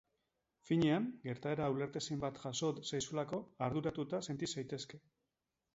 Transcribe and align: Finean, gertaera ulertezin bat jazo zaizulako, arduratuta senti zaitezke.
Finean, 0.69 1.05
gertaera 1.25 1.67
ulertezin 1.75 2.23
bat 2.25 2.41
jazo 2.47 2.73
zaizulako, 2.93 3.43
arduratuta 3.69 4.27
senti 4.31 4.53
zaitezke. 4.57 5.07